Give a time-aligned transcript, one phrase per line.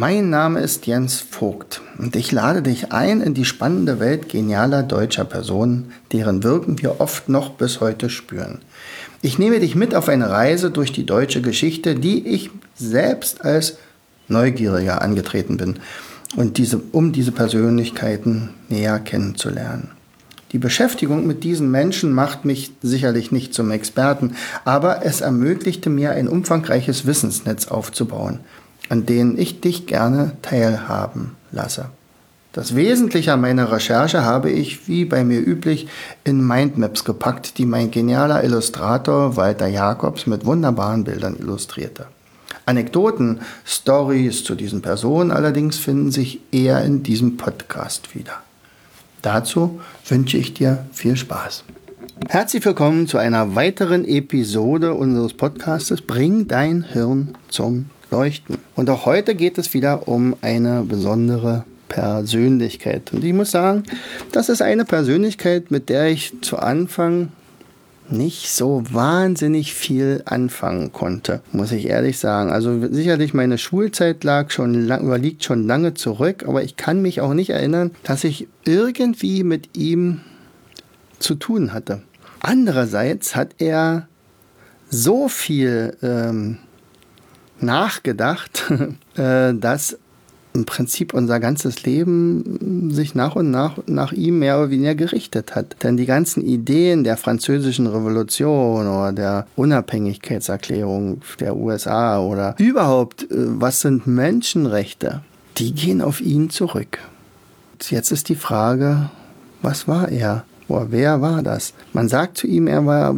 [0.00, 4.82] Mein Name ist Jens Vogt und ich lade dich ein in die spannende Welt genialer
[4.82, 8.60] deutscher Personen, deren Wirken wir oft noch bis heute spüren.
[9.20, 13.76] Ich nehme dich mit auf eine Reise durch die deutsche Geschichte, die ich selbst als
[14.26, 15.80] Neugieriger angetreten bin
[16.34, 19.90] und diese, um diese Persönlichkeiten näher kennenzulernen.
[20.52, 26.12] Die Beschäftigung mit diesen Menschen macht mich sicherlich nicht zum Experten, aber es ermöglichte mir
[26.12, 28.40] ein umfangreiches Wissensnetz aufzubauen
[28.90, 31.86] an denen ich dich gerne teilhaben lasse.
[32.52, 35.86] Das Wesentliche an meiner Recherche habe ich, wie bei mir üblich,
[36.24, 42.06] in Mindmaps gepackt, die mein genialer Illustrator Walter Jacobs mit wunderbaren Bildern illustrierte.
[42.66, 48.42] Anekdoten, Stories zu diesen Personen allerdings finden sich eher in diesem Podcast wieder.
[49.22, 51.62] Dazu wünsche ich dir viel Spaß.
[52.28, 58.58] Herzlich willkommen zu einer weiteren Episode unseres Podcastes Bring dein Hirn zum leuchten.
[58.76, 63.12] Und auch heute geht es wieder um eine besondere Persönlichkeit.
[63.12, 63.82] Und ich muss sagen,
[64.32, 67.30] das ist eine Persönlichkeit, mit der ich zu Anfang
[68.08, 72.50] nicht so wahnsinnig viel anfangen konnte, muss ich ehrlich sagen.
[72.50, 77.20] Also sicherlich meine Schulzeit lag schon lang, liegt schon lange zurück, aber ich kann mich
[77.20, 80.20] auch nicht erinnern, dass ich irgendwie mit ihm
[81.18, 82.02] zu tun hatte.
[82.40, 84.08] Andererseits hat er
[84.88, 86.58] so viel ähm,
[87.62, 88.70] nachgedacht,
[89.16, 89.98] äh, dass
[90.52, 95.54] im Prinzip unser ganzes Leben sich nach und nach nach ihm mehr oder weniger gerichtet
[95.54, 95.76] hat.
[95.82, 103.26] Denn die ganzen Ideen der französischen Revolution oder der Unabhängigkeitserklärung der USA oder überhaupt, äh,
[103.30, 105.22] was sind Menschenrechte,
[105.58, 106.98] die gehen auf ihn zurück.
[107.88, 109.10] Jetzt ist die Frage,
[109.62, 110.44] was war er?
[110.68, 111.74] Oder wer war das?
[111.92, 113.16] Man sagt zu ihm, er war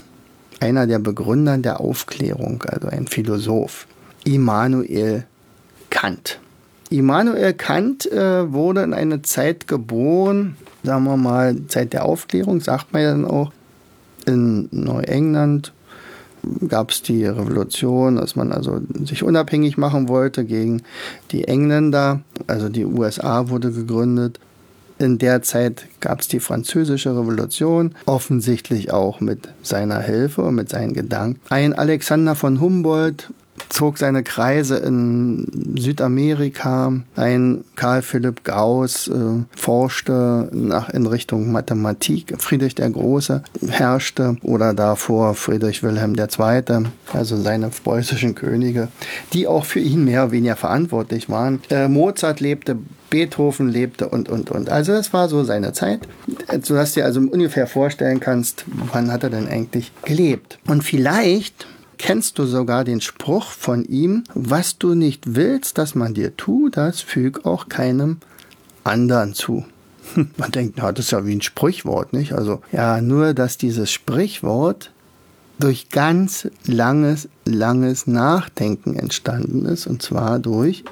[0.60, 3.86] einer der Begründer der Aufklärung, also ein Philosoph.
[4.24, 5.24] Immanuel
[5.90, 6.38] Kant.
[6.90, 12.92] Immanuel Kant äh, wurde in eine Zeit geboren, sagen wir mal, Zeit der Aufklärung, sagt
[12.92, 13.52] man ja dann auch.
[14.26, 15.72] In Neuengland
[16.68, 20.82] gab es die Revolution, dass man also sich unabhängig machen wollte gegen
[21.30, 22.20] die Engländer.
[22.46, 24.38] Also die USA wurde gegründet.
[24.98, 30.68] In der Zeit gab es die französische Revolution, offensichtlich auch mit seiner Hilfe und mit
[30.68, 31.40] seinen Gedanken.
[31.48, 33.32] Ein Alexander von Humboldt
[33.68, 36.92] zog seine Kreise in Südamerika.
[37.16, 42.34] Ein Karl Philipp Gauss äh, forschte nach, in Richtung Mathematik.
[42.38, 48.88] Friedrich der Große herrschte oder davor Friedrich Wilhelm II., also seine preußischen Könige,
[49.32, 51.60] die auch für ihn mehr oder weniger verantwortlich waren.
[51.70, 52.76] Äh, Mozart lebte,
[53.10, 54.70] Beethoven lebte und, und, und.
[54.70, 56.00] Also das war so seine Zeit,
[56.62, 60.58] sodass du dir also ungefähr vorstellen kannst, wann hat er denn eigentlich gelebt.
[60.66, 61.66] Und vielleicht
[62.02, 66.76] kennst du sogar den Spruch von ihm, was du nicht willst, dass man dir tut,
[66.76, 68.16] das füg auch keinem
[68.82, 69.64] anderen zu.
[70.36, 72.32] Man denkt, na, das ist ja wie ein Sprichwort, nicht?
[72.32, 74.90] Also, ja, nur, dass dieses Sprichwort
[75.60, 80.82] durch ganz langes, langes Nachdenken entstanden ist, und zwar durch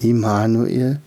[0.00, 1.00] Immanuel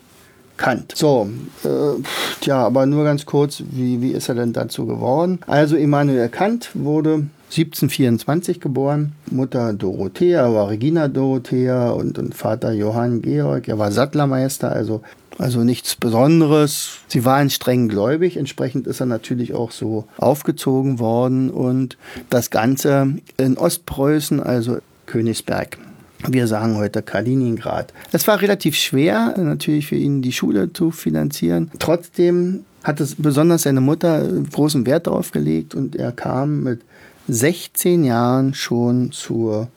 [0.57, 0.93] Kant.
[0.95, 1.27] So,
[1.63, 2.01] äh,
[2.41, 5.39] tja, aber nur ganz kurz, wie, wie ist er denn dazu geworden?
[5.47, 9.13] Also Immanuel Kant wurde 1724 geboren.
[9.31, 13.67] Mutter Dorothea war Regina Dorothea und, und Vater Johann Georg.
[13.67, 15.01] Er war Sattlermeister, also,
[15.39, 16.99] also nichts Besonderes.
[17.07, 21.97] Sie waren streng gläubig, entsprechend ist er natürlich auch so aufgezogen worden und
[22.29, 24.77] das Ganze in Ostpreußen, also
[25.07, 25.79] Königsberg.
[26.27, 27.93] Wir sagen heute Kaliningrad.
[28.11, 31.71] Es war relativ schwer, natürlich für ihn die Schule zu finanzieren.
[31.79, 36.81] Trotzdem hat es besonders seine Mutter großen Wert darauf gelegt und er kam mit
[37.29, 39.67] 16 Jahren schon zur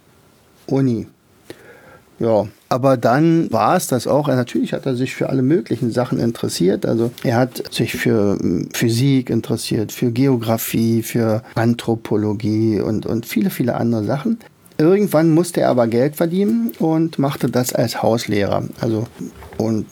[0.66, 1.06] Uni.
[2.18, 4.28] Ja, aber dann war es das auch.
[4.28, 6.86] Natürlich hat er sich für alle möglichen Sachen interessiert.
[6.86, 13.50] Also er hat sich für hm, Physik interessiert, für Geografie, für Anthropologie und, und viele,
[13.50, 14.38] viele andere Sachen.
[14.78, 18.64] Irgendwann musste er aber Geld verdienen und machte das als Hauslehrer.
[18.80, 19.06] Also
[19.58, 19.86] und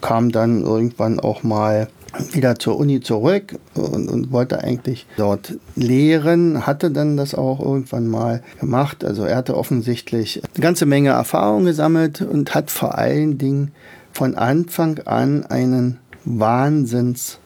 [0.00, 1.88] kam dann irgendwann auch mal
[2.32, 8.06] wieder zur Uni zurück und, und, wollte eigentlich dort lehren, hatte dann das auch irgendwann
[8.06, 9.04] mal gemacht.
[9.04, 13.72] Also er hatte offensichtlich eine ganze Menge Erfahrung gesammelt und hat vor allen Dingen
[14.12, 17.38] von Anfang an einen Wahnsinns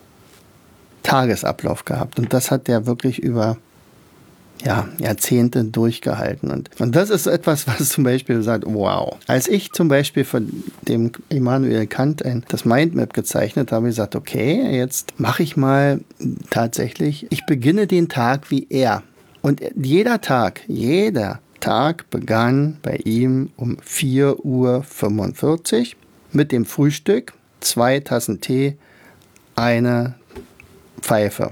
[1.03, 2.19] Tagesablauf gehabt.
[2.19, 3.57] Und das hat er wirklich über
[4.63, 6.51] ja, Jahrzehnte durchgehalten.
[6.51, 9.17] Und, und das ist etwas, was zum Beispiel sagt, wow.
[9.27, 14.15] Als ich zum Beispiel von dem Immanuel Kant ein, das Mindmap gezeichnet habe, ich gesagt,
[14.15, 16.01] okay, jetzt mache ich mal
[16.49, 19.03] tatsächlich, ich beginne den Tag wie er.
[19.41, 25.85] Und jeder Tag, jeder Tag begann bei ihm um 4.45 Uhr
[26.31, 28.77] mit dem Frühstück, zwei Tassen Tee,
[29.55, 30.15] eine
[31.01, 31.51] Pfeife.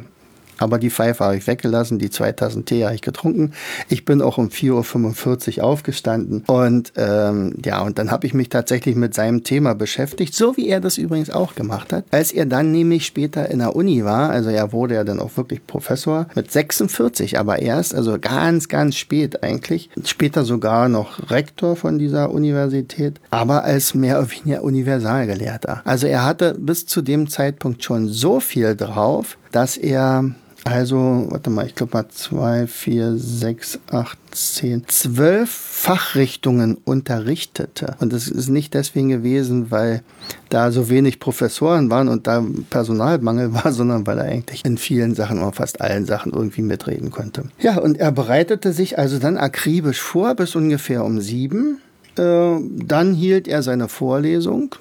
[0.59, 3.53] Aber die Pfeife habe ich weggelassen, die zwei Tassen Tee habe ich getrunken.
[3.87, 6.43] Ich bin auch um 4.45 Uhr aufgestanden.
[6.47, 10.67] Und ähm, ja, und dann habe ich mich tatsächlich mit seinem Thema beschäftigt, so wie
[10.67, 12.05] er das übrigens auch gemacht hat.
[12.11, 15.37] Als er dann nämlich später in der Uni war, also er wurde ja dann auch
[15.37, 19.89] wirklich Professor, mit 46 aber erst, also ganz, ganz spät eigentlich.
[20.05, 25.81] Später sogar noch Rektor von dieser Universität, aber als mehr oder weniger Universalgelehrter.
[25.85, 30.31] Also er hatte bis zu dem Zeitpunkt schon so viel drauf, dass er
[30.65, 37.95] also, warte mal, ich glaube mal zwei, vier, sechs, acht, zehn, zwölf Fachrichtungen unterrichtete.
[37.99, 40.01] Und das ist nicht deswegen gewesen, weil
[40.49, 45.15] da so wenig Professoren waren und da Personalmangel war, sondern weil er eigentlich in vielen
[45.15, 47.45] Sachen oder fast allen Sachen irgendwie mitreden konnte.
[47.59, 51.79] Ja, und er bereitete sich also dann akribisch vor bis ungefähr um sieben.
[52.17, 54.75] Äh, dann hielt er seine Vorlesung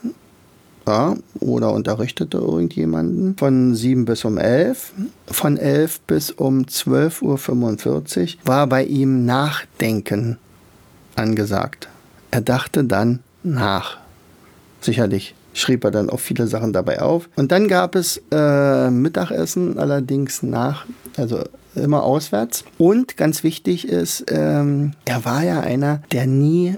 [0.88, 4.92] ja, oder unterrichtete irgendjemanden von 7 bis um 11.
[5.26, 10.38] Von 11 bis um 12.45 Uhr war bei ihm Nachdenken
[11.14, 11.88] angesagt.
[12.30, 13.98] Er dachte dann nach.
[14.80, 17.28] Sicherlich schrieb er dann auch viele Sachen dabei auf.
[17.36, 20.86] Und dann gab es äh, Mittagessen, allerdings nach,
[21.16, 21.42] also
[21.74, 22.64] immer auswärts.
[22.78, 26.76] Und ganz wichtig ist, ähm, er war ja einer, der nie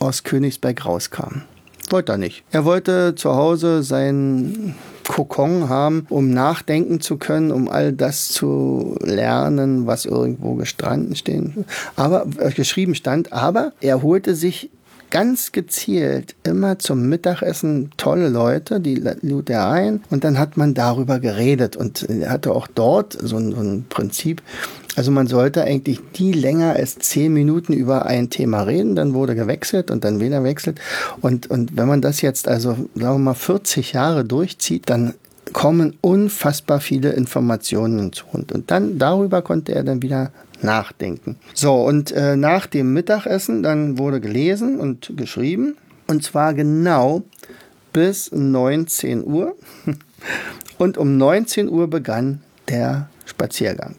[0.00, 1.42] aus Königsberg rauskam.
[1.90, 2.44] Wollte er nicht.
[2.50, 4.74] Er wollte zu Hause sein
[5.06, 11.66] Kokon haben, um nachdenken zu können, um all das zu lernen, was irgendwo gestanden stehen,
[11.96, 13.32] aber äh, geschrieben stand.
[13.32, 14.70] Aber er holte sich
[15.14, 20.74] ganz gezielt immer zum Mittagessen tolle Leute, die lud er ein und dann hat man
[20.74, 24.42] darüber geredet und er hatte auch dort so ein, so ein Prinzip,
[24.96, 29.36] also man sollte eigentlich nie länger als zehn Minuten über ein Thema reden, dann wurde
[29.36, 30.80] gewechselt und dann wieder wechselt.
[31.20, 35.14] Und, und wenn man das jetzt also, sagen wir mal, 40 Jahre durchzieht, dann
[35.52, 38.24] kommen unfassbar viele Informationen hinzu.
[38.32, 40.32] Und, und dann darüber konnte er dann wieder
[40.64, 41.36] nachdenken.
[41.52, 45.76] So, und äh, nach dem Mittagessen dann wurde gelesen und geschrieben.
[46.06, 47.22] Und zwar genau
[47.92, 49.56] bis 19 Uhr.
[50.76, 53.94] Und um 19 Uhr begann der Spaziergang.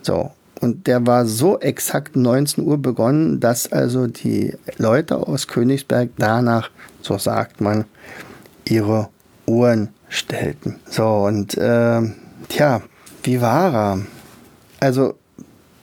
[0.00, 6.10] So, und der war so exakt 19 Uhr begonnen, dass also die Leute aus Königsberg
[6.16, 6.70] danach,
[7.02, 7.84] so sagt man,
[8.66, 9.08] ihre
[9.46, 10.76] Uhren stellten.
[10.88, 12.00] So, und äh,
[12.48, 12.82] tja,
[13.22, 13.98] wie war er?
[14.80, 15.14] Also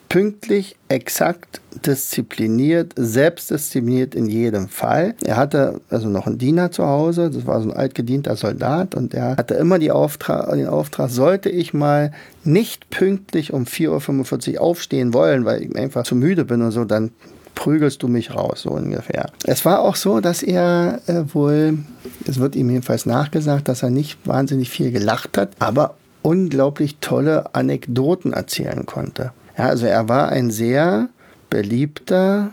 [0.09, 5.15] pünktlich, exakt, diszipliniert, selbstdiszipliniert in jedem Fall.
[5.25, 9.13] Er hatte also noch einen Diener zu Hause, das war so ein altgedienter Soldat und
[9.13, 12.12] er hatte immer Auftrag, den Auftrag, sollte ich mal
[12.44, 16.86] nicht pünktlich um 4.45 Uhr aufstehen wollen, weil ich einfach zu müde bin und so,
[16.86, 17.12] dann
[17.56, 19.31] prügelst du mich raus, so ungefähr.
[19.44, 21.80] Es war auch so, dass er äh, wohl,
[22.28, 27.56] es wird ihm jedenfalls nachgesagt, dass er nicht wahnsinnig viel gelacht hat, aber unglaublich tolle
[27.56, 29.31] Anekdoten erzählen konnte.
[29.57, 31.09] Ja, also er war ein sehr
[31.49, 32.52] beliebter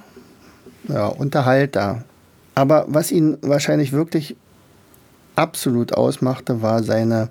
[0.88, 2.04] ja, Unterhalter.
[2.54, 4.36] Aber was ihn wahrscheinlich wirklich
[5.36, 7.30] absolut ausmachte, war seine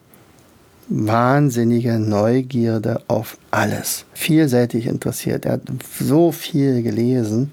[0.89, 4.05] wahnsinnige Neugierde auf alles.
[4.13, 5.45] Vielseitig interessiert.
[5.45, 5.61] Er hat
[5.99, 7.51] so viel gelesen.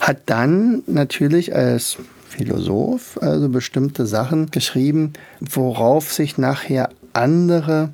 [0.00, 1.96] Hat dann natürlich als
[2.28, 7.90] Philosoph also bestimmte Sachen geschrieben, worauf sich nachher andere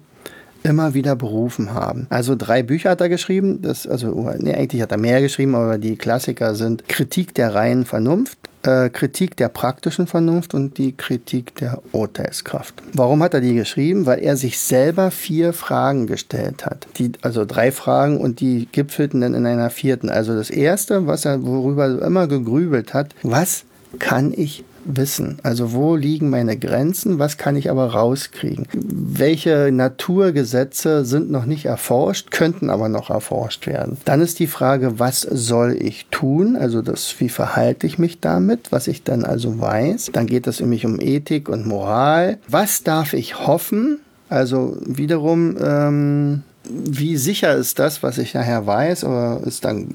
[0.63, 2.07] immer wieder berufen haben.
[2.11, 5.79] Also drei Bücher hat er geschrieben, das, also nee, eigentlich hat er mehr geschrieben, aber
[5.79, 11.55] die Klassiker sind Kritik der reinen Vernunft, äh, Kritik der praktischen Vernunft und die Kritik
[11.57, 12.83] der Urteilskraft.
[12.93, 14.07] Warum hat er die geschrieben?
[14.07, 16.87] Weil er sich selber vier Fragen gestellt hat.
[16.99, 20.09] Die, also drei Fragen und die gipfelten dann in einer vierten.
[20.09, 23.65] Also das erste, was er, worüber er immer gegrübelt hat, was
[23.99, 25.39] kann ich wissen?
[25.43, 27.19] Also wo liegen meine Grenzen?
[27.19, 28.67] Was kann ich aber rauskriegen?
[28.73, 33.99] Welche Naturgesetze sind noch nicht erforscht, könnten aber noch erforscht werden?
[34.05, 36.57] Dann ist die Frage, was soll ich tun?
[36.57, 38.73] Also das, wie verhalte ich mich damit?
[38.73, 40.11] Was ich dann also weiß.
[40.13, 42.39] Dann geht es nämlich um Ethik und Moral.
[42.49, 44.01] Was darf ich hoffen?
[44.29, 49.05] Also wiederum, ähm, wie sicher ist das, was ich nachher weiß?
[49.05, 49.89] Oder ist dann,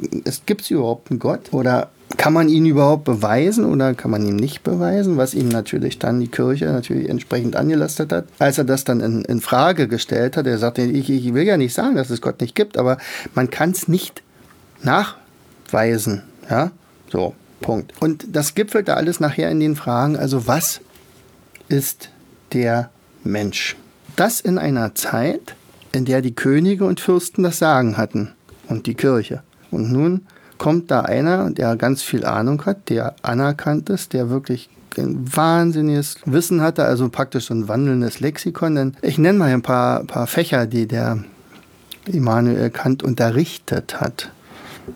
[0.45, 1.53] gibt es überhaupt einen Gott?
[1.53, 5.99] Oder kann man ihn überhaupt beweisen oder kann man ihn nicht beweisen, was ihm natürlich
[5.99, 8.25] dann die Kirche natürlich entsprechend angelastet hat.
[8.39, 11.57] Als er das dann in, in Frage gestellt hat, er sagte, ich, ich will ja
[11.57, 12.97] nicht sagen, dass es Gott nicht gibt, aber
[13.35, 14.23] man kann es nicht
[14.83, 16.23] nachweisen.
[16.49, 16.71] Ja,
[17.11, 17.93] so, Punkt.
[17.99, 20.79] Und das gipfelt da alles nachher in den Fragen, also was
[21.67, 22.09] ist
[22.53, 22.89] der
[23.25, 23.75] Mensch?
[24.15, 25.55] Das in einer Zeit,
[25.91, 28.33] in der die Könige und Fürsten das Sagen hatten
[28.69, 29.43] und die Kirche.
[29.71, 30.25] Und nun
[30.57, 36.15] kommt da einer, der ganz viel Ahnung hat, der anerkannt ist, der wirklich ein wahnsinniges
[36.25, 38.75] Wissen hatte, also praktisch so ein wandelndes Lexikon.
[38.75, 41.23] Denn ich nenne mal ein paar, paar Fächer, die der
[42.05, 44.31] Immanuel Kant unterrichtet hat.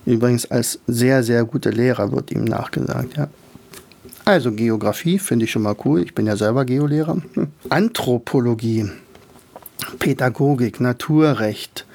[0.05, 3.27] Übrigens als sehr, sehr guter Lehrer wird ihm nachgesagt, ja.
[4.23, 6.03] Also Geografie finde ich schon mal cool.
[6.03, 7.17] Ich bin ja selber Geolehrer.
[7.69, 8.89] Anthropologie,
[9.99, 11.85] Pädagogik, Naturrecht,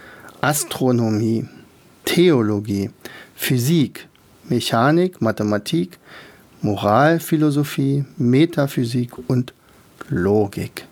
[0.40, 1.46] Astronomie,
[2.07, 2.91] Theologie,
[3.35, 4.09] Physik,
[4.49, 5.99] Mechanik, Mathematik,
[6.63, 9.53] Moralphilosophie, Metaphysik und
[10.09, 10.87] Logik.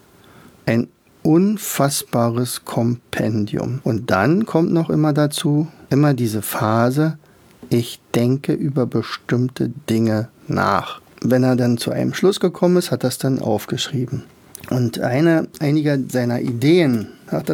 [0.66, 0.88] Ein
[1.22, 3.80] unfassbares Kompendium.
[3.82, 7.16] Und dann kommt noch immer dazu, immer diese Phase,
[7.70, 11.00] ich denke über bestimmte Dinge nach.
[11.22, 14.24] Wenn er dann zu einem Schluss gekommen ist, hat er es dann aufgeschrieben.
[14.70, 17.08] Und eine, einige seiner Ideen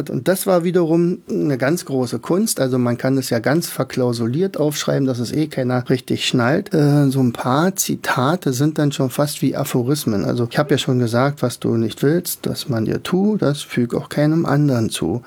[0.09, 2.59] und das war wiederum eine ganz große Kunst.
[2.59, 6.73] Also man kann es ja ganz verklausuliert aufschreiben, dass es eh keiner richtig schnallt.
[6.73, 10.25] Äh, so ein paar Zitate sind dann schon fast wie Aphorismen.
[10.25, 13.61] Also ich habe ja schon gesagt, was du nicht willst, dass man dir tut, das
[13.61, 15.23] füg auch keinem anderen zu.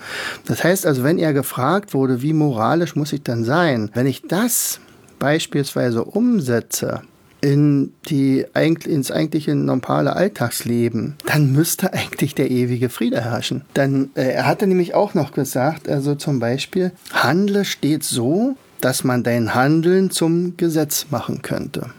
[0.47, 4.23] Das heißt also, wenn er gefragt wurde, wie moralisch muss ich dann sein, wenn ich
[4.23, 4.79] das
[5.19, 7.03] beispielsweise umsetze,
[7.44, 8.46] in die,
[8.86, 13.62] ins eigentliche normale Alltagsleben, dann müsste eigentlich der ewige Friede herrschen.
[13.74, 19.04] Dann, äh, er hatte nämlich auch noch gesagt, also zum Beispiel, handle stets so, dass
[19.04, 21.90] man dein Handeln zum Gesetz machen könnte.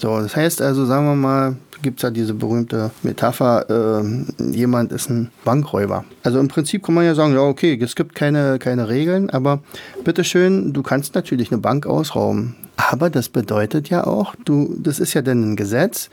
[0.00, 4.92] So, das heißt also, sagen wir mal, gibt es ja diese berühmte Metapher, äh, jemand
[4.92, 6.04] ist ein Bankräuber.
[6.22, 9.60] Also im Prinzip kann man ja sagen, ja, okay, es gibt keine, keine Regeln, aber
[10.04, 12.56] bitteschön, du kannst natürlich eine Bank ausrauben.
[12.76, 16.10] Aber das bedeutet ja auch, du, das ist ja dann ein Gesetz.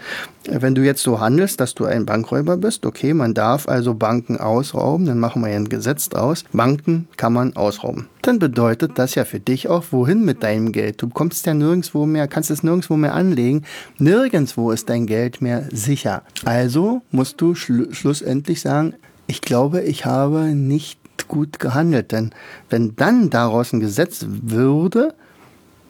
[0.48, 4.38] Wenn du jetzt so handelst, dass du ein Bankräuber bist, okay, man darf also Banken
[4.38, 6.44] ausrauben, dann machen wir ja ein Gesetz draus.
[6.54, 8.08] Banken kann man ausrauben.
[8.22, 11.02] Dann bedeutet das ja für dich auch, wohin mit deinem Geld?
[11.02, 13.64] Du kommst ja nirgendwo mehr, kannst es nirgendwo mehr anlegen.
[13.98, 16.24] Nirgendwo ist dein Geld mehr sicher.
[16.46, 18.94] Also musst du schl schlussendlich sagen,
[19.28, 22.12] ich glaube, ich habe nicht gut gehandelt.
[22.12, 22.32] Denn
[22.70, 25.14] wenn dann daraus ein Gesetz würde,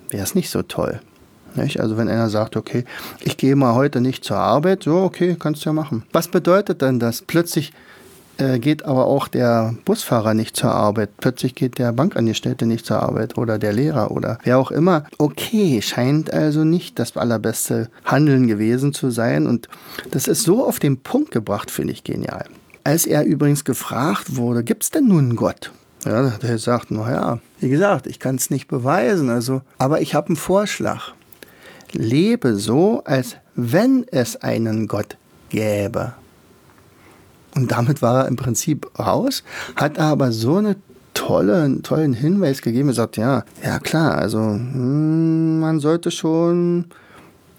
[0.10, 1.02] wäre es nicht so toll.
[1.56, 1.80] Nicht?
[1.80, 2.86] Also wenn einer sagt, okay,
[3.20, 6.04] ich gehe mal heute nicht zur Arbeit, so okay, kannst du ja machen.
[6.14, 7.22] Was bedeutet denn das?
[7.22, 7.74] Plötzlich
[8.38, 13.38] geht aber auch der Busfahrer nicht zur Arbeit, plötzlich geht der Bankangestellte nicht zur Arbeit
[13.38, 15.06] oder der Lehrer oder wer auch immer.
[15.18, 19.70] Okay, scheint also nicht das allerbeste Handeln gewesen zu sein und
[20.10, 22.46] das ist so auf den Punkt gebracht, finde ich genial.
[22.84, 25.72] Als er übrigens gefragt wurde, gibt es denn nun einen Gott?
[26.06, 30.28] Ja, der sagt, naja, wie gesagt, ich kann es nicht beweisen, also, aber ich habe
[30.28, 31.14] einen Vorschlag.
[31.92, 35.18] Lebe so, als wenn es einen Gott
[35.50, 36.14] gäbe.
[37.56, 39.44] Und damit war er im Prinzip raus,
[39.76, 40.76] hat aber so eine
[41.14, 42.90] tolle, tollen Hinweis gegeben.
[42.90, 46.86] Er sagt, ja, ja klar, also hm, man sollte schon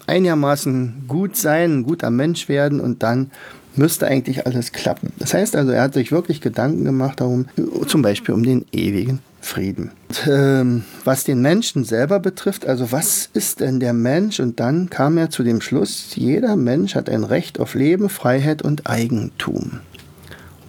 [0.07, 3.31] einigermaßen gut sein, ein guter Mensch werden und dann
[3.75, 5.11] müsste eigentlich alles klappen.
[5.17, 7.45] Das heißt also, er hat sich wirklich Gedanken gemacht darum,
[7.87, 9.91] zum Beispiel um den ewigen Frieden.
[10.09, 14.39] Und, ähm, was den Menschen selber betrifft, also was ist denn der Mensch?
[14.39, 18.61] Und dann kam er zu dem Schluss, jeder Mensch hat ein Recht auf Leben, Freiheit
[18.61, 19.79] und Eigentum.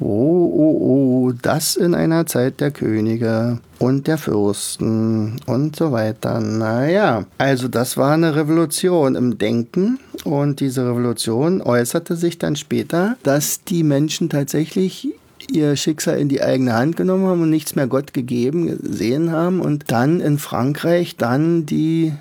[0.00, 6.40] Oh, oh, oh, das in einer Zeit der Könige und der Fürsten und so weiter.
[6.40, 13.16] Naja, also das war eine Revolution im Denken und diese Revolution äußerte sich dann später,
[13.22, 15.14] dass die Menschen tatsächlich
[15.50, 19.60] ihr Schicksal in die eigene Hand genommen haben und nichts mehr Gott gegeben gesehen haben
[19.60, 22.12] und dann in Frankreich dann die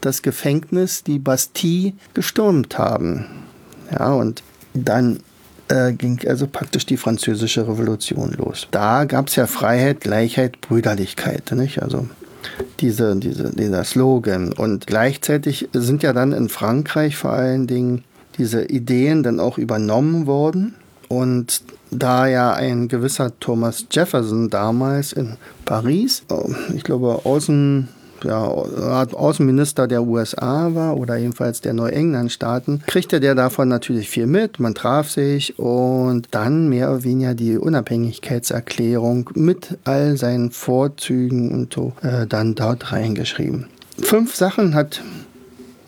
[0.00, 3.26] das Gefängnis, die Bastille gestürmt haben.
[3.90, 4.42] Ja, und
[4.74, 5.20] dann
[5.68, 8.68] äh, ging also praktisch die französische Revolution los.
[8.70, 11.52] Da gab es ja Freiheit, Gleichheit, Brüderlichkeit.
[11.52, 11.82] Nicht?
[11.82, 12.08] Also
[12.80, 14.52] diese, diese, dieser Slogan.
[14.52, 18.04] Und gleichzeitig sind ja dann in Frankreich vor allen Dingen
[18.38, 20.74] diese Ideen dann auch übernommen worden.
[21.12, 27.88] Und da ja ein gewisser Thomas Jefferson damals in Paris, äh, ich glaube, Außen
[28.24, 34.60] ja, Außenminister der USA war oder jedenfalls der Neuengland-Staaten, kriegte der davon natürlich viel mit.
[34.60, 41.74] Man traf sich und dann mehr oder weniger die Unabhängigkeitserklärung mit all seinen Vorzügen und
[41.74, 43.66] so äh, dann dort reingeschrieben.
[43.98, 45.02] Fünf Sachen hat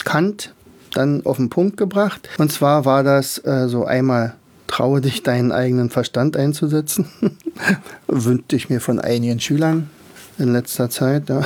[0.05, 0.53] Kant
[0.93, 2.29] dann auf den Punkt gebracht.
[2.39, 4.35] Und zwar war das äh, so einmal
[4.67, 7.07] traue dich, deinen eigenen Verstand einzusetzen.
[8.07, 9.91] Wünschte ich mir von einigen Schülern
[10.39, 11.29] in letzter Zeit.
[11.29, 11.45] Ja.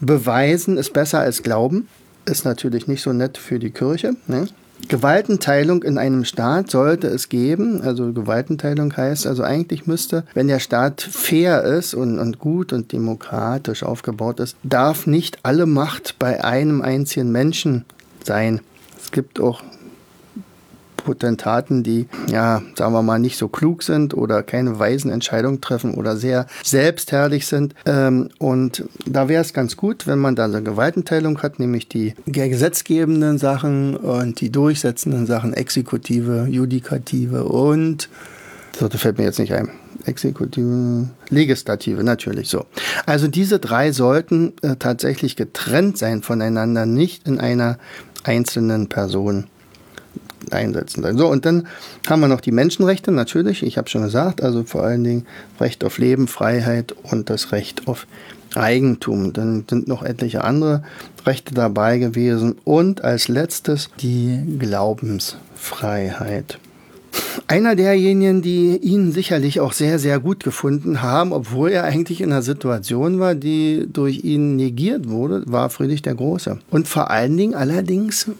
[0.00, 1.88] Beweisen ist besser als glauben.
[2.24, 4.16] Ist natürlich nicht so nett für die Kirche.
[4.26, 4.48] Ne?
[4.88, 7.82] Gewaltenteilung in einem Staat sollte es geben.
[7.82, 12.92] Also Gewaltenteilung heißt also eigentlich müsste, wenn der Staat fair ist und, und gut und
[12.92, 17.84] demokratisch aufgebaut ist, darf nicht alle Macht bei einem einzigen Menschen
[18.22, 18.60] sein.
[19.00, 19.62] Es gibt auch
[21.06, 25.94] Potentaten, die, ja, sagen wir mal, nicht so klug sind oder keine weisen Entscheidungen treffen
[25.94, 27.74] oder sehr selbstherrlich sind.
[27.86, 31.88] Ähm, und da wäre es ganz gut, wenn man da so eine Gewaltenteilung hat, nämlich
[31.88, 38.08] die gesetzgebenden Sachen und die durchsetzenden Sachen, Exekutive, Judikative und,
[38.80, 39.70] das fällt mir jetzt nicht ein.
[40.04, 42.66] Exekutive, Legislative, natürlich so.
[43.06, 47.78] Also diese drei sollten äh, tatsächlich getrennt sein voneinander, nicht in einer
[48.24, 49.46] einzelnen Person
[50.52, 51.04] einsetzen.
[51.16, 51.66] So, und dann
[52.08, 55.26] haben wir noch die Menschenrechte, natürlich, ich habe schon gesagt, also vor allen Dingen
[55.60, 58.06] Recht auf Leben, Freiheit und das Recht auf
[58.54, 59.32] Eigentum.
[59.32, 60.82] Dann sind noch etliche andere
[61.24, 62.56] Rechte dabei gewesen.
[62.64, 66.58] Und als letztes die Glaubensfreiheit.
[67.48, 72.32] Einer derjenigen, die ihn sicherlich auch sehr, sehr gut gefunden haben, obwohl er eigentlich in
[72.32, 76.58] einer Situation war, die durch ihn negiert wurde, war Friedrich der Große.
[76.70, 78.30] Und vor allen Dingen allerdings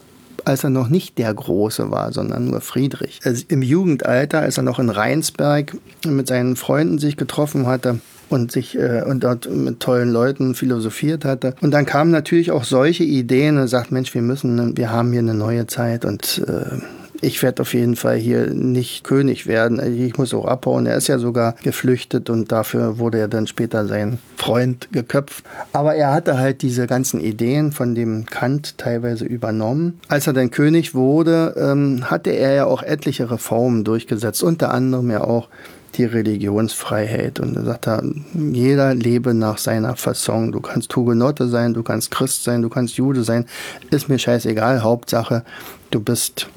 [0.46, 3.20] als er noch nicht der Große war, sondern nur Friedrich.
[3.24, 5.76] Also Im Jugendalter, als er noch in Rheinsberg
[6.06, 11.24] mit seinen Freunden sich getroffen hatte, und sich äh, und dort mit tollen Leuten philosophiert
[11.24, 11.54] hatte.
[11.60, 15.20] Und dann kamen natürlich auch solche Ideen und sagt, Mensch, wir müssen, wir haben hier
[15.20, 16.78] eine neue Zeit und äh,
[17.20, 19.80] ich werde auf jeden Fall hier nicht König werden.
[19.98, 20.86] Ich muss auch abhauen.
[20.86, 25.44] Er ist ja sogar geflüchtet und dafür wurde er dann später sein Freund geköpft.
[25.72, 30.00] Aber er hatte halt diese ganzen Ideen von dem Kant teilweise übernommen.
[30.08, 35.10] Als er dann König wurde, ähm, hatte er ja auch etliche Reformen durchgesetzt, unter anderem
[35.10, 35.48] ja auch
[35.96, 37.40] die Religionsfreiheit.
[37.40, 38.02] Und er sagt er,
[38.34, 40.52] jeder lebe nach seiner Fasson.
[40.52, 43.46] Du kannst Hugenotte sein, du kannst Christ sein, du kannst Jude sein.
[43.90, 44.82] Ist mir scheißegal.
[44.82, 45.44] Hauptsache,
[45.90, 46.48] du bist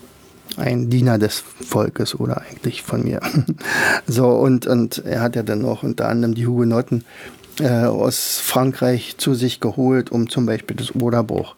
[0.60, 3.22] ein Diener des Volkes oder eigentlich von mir.
[4.08, 7.04] so, und, und er hat ja dann auch unter anderem die Hugenotten
[7.60, 11.56] äh, aus Frankreich zu sich geholt, um zum Beispiel das Oderbruch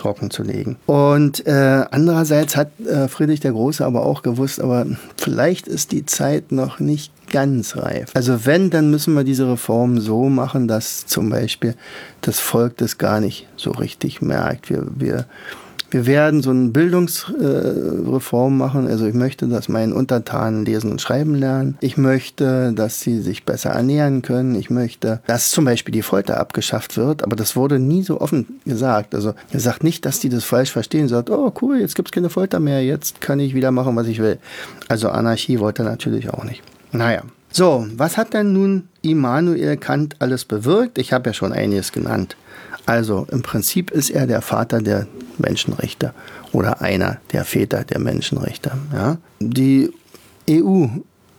[0.00, 0.76] trocken zu legen.
[0.86, 6.06] Und äh, andererseits hat äh, Friedrich der Große aber auch gewusst, aber vielleicht ist die
[6.06, 8.10] Zeit noch nicht ganz reif.
[8.14, 11.74] Also wenn, dann müssen wir diese Reform so machen, dass zum Beispiel
[12.22, 14.70] das Volk das gar nicht so richtig merkt.
[14.70, 15.26] Wir, wir
[15.90, 18.86] wir werden so eine Bildungsreform machen.
[18.86, 21.76] Also ich möchte, dass meine Untertanen lesen und schreiben lernen.
[21.80, 24.54] Ich möchte, dass sie sich besser ernähren können.
[24.54, 27.22] Ich möchte, dass zum Beispiel die Folter abgeschafft wird.
[27.22, 29.14] Aber das wurde nie so offen gesagt.
[29.14, 31.06] Also er sagt nicht, dass die das falsch verstehen.
[31.06, 32.84] Er sagt, oh cool, jetzt gibt es keine Folter mehr.
[32.84, 34.38] Jetzt kann ich wieder machen, was ich will.
[34.88, 36.62] Also Anarchie wollte er natürlich auch nicht.
[36.92, 37.22] Naja.
[37.52, 40.98] So, was hat denn nun Immanuel Kant alles bewirkt?
[40.98, 42.36] Ich habe ja schon einiges genannt.
[42.90, 45.06] Also im Prinzip ist er der Vater der
[45.38, 46.12] Menschenrechte
[46.50, 48.72] oder einer der Väter der Menschenrechte.
[48.92, 49.16] Ja.
[49.38, 49.92] Die
[50.50, 50.86] EU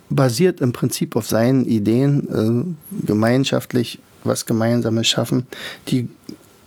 [0.10, 5.46] basiert im Prinzip auf seinen Ideen, äh, gemeinschaftlich was Gemeinsames schaffen.
[5.90, 6.08] Die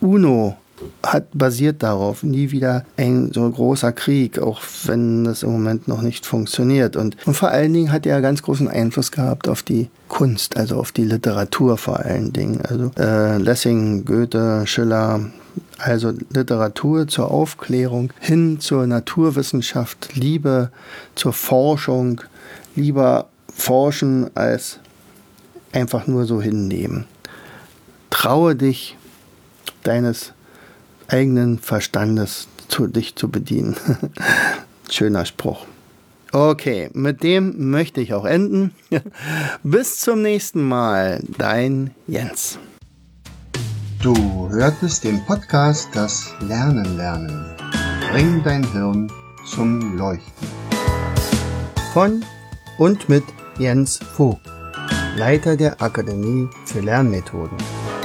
[0.03, 0.59] UNO
[1.03, 6.03] hat basiert darauf, nie wieder ein so großer Krieg, auch wenn das im Moment noch
[6.03, 6.97] nicht funktioniert.
[6.97, 10.77] Und, und vor allen Dingen hat er ganz großen Einfluss gehabt auf die Kunst, also
[10.77, 12.61] auf die Literatur vor allen Dingen.
[12.63, 15.21] Also äh, Lessing, Goethe, Schiller,
[15.79, 20.71] also Literatur zur Aufklärung hin zur Naturwissenschaft, Liebe
[21.15, 22.21] zur Forschung,
[22.75, 24.81] lieber forschen als
[25.73, 27.07] einfach nur so hinnehmen.
[28.11, 28.97] Traue dich
[29.83, 30.34] deines
[31.15, 33.77] eigenen Verstandes zu dich zu bedienen.
[34.91, 35.65] Schöner Spruch.
[36.33, 38.75] Okay, mit dem möchte ich auch enden.
[39.63, 42.59] Bis zum nächsten Mal, dein Jens.
[44.03, 47.47] Du hörtest den Podcast Das Lernen lernen.
[48.11, 49.11] Bring dein Hirn
[49.47, 50.49] zum Leuchten.
[51.93, 52.25] Von
[52.79, 53.25] und mit
[53.61, 54.51] Jens Vogt,
[55.17, 57.74] Leiter der Akademie für Lernmethoden.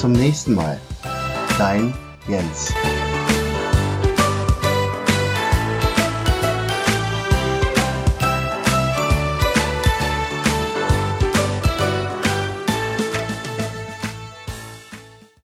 [0.00, 0.80] Zum nächsten Mal.
[1.58, 1.92] Dein
[2.26, 2.72] Jens.